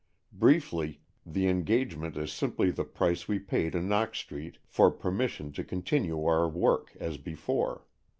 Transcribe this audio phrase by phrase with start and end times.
[0.33, 5.63] Briefly, the engagement is simply the price we pay to Knox Street for permission to
[5.63, 7.85] continue our work as before.